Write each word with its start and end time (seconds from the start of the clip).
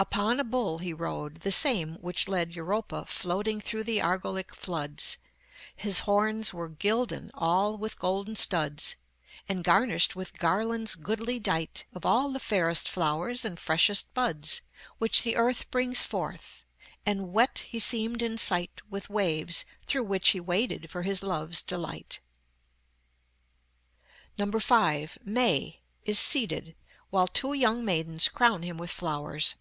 "Upon 0.00 0.38
a 0.38 0.44
Bull 0.44 0.78
he 0.78 0.92
rode, 0.92 1.38
the 1.40 1.50
same 1.50 1.94
which 1.96 2.28
led 2.28 2.52
Europa 2.54 3.04
floting 3.04 3.60
through 3.60 3.82
the 3.82 4.00
Argolick 4.00 4.52
fluds: 4.54 5.16
His 5.74 5.98
horns 6.00 6.54
were 6.54 6.68
gilden 6.68 7.32
all 7.34 7.76
with 7.76 7.98
golden 7.98 8.36
studs, 8.36 8.94
And 9.48 9.64
garnished 9.64 10.14
with 10.14 10.38
garlonds 10.38 10.94
goodly 10.94 11.40
dight 11.40 11.84
Of 11.92 12.06
all 12.06 12.30
the 12.30 12.38
fairest 12.38 12.88
flowres 12.88 13.44
and 13.44 13.58
freshest 13.58 14.14
buds 14.14 14.62
Which 14.98 15.24
th' 15.24 15.34
earth 15.34 15.68
brings 15.72 16.04
forth; 16.04 16.64
and 17.04 17.32
wet 17.32 17.64
he 17.66 17.80
seemed 17.80 18.22
in 18.22 18.38
sight 18.38 18.80
With 18.88 19.10
waves, 19.10 19.64
through 19.88 20.04
which 20.04 20.28
he 20.28 20.38
waded 20.38 20.90
for 20.92 21.02
his 21.02 21.24
love's 21.24 21.60
delight." 21.60 22.20
5. 24.36 25.18
MAY 25.24 25.80
_is 26.06 26.14
seated, 26.18 26.76
while 27.10 27.26
two 27.26 27.52
young 27.52 27.84
maidens 27.84 28.28
crown 28.28 28.62
him 28.62 28.76
with 28.76 28.92
flowers. 28.92 29.56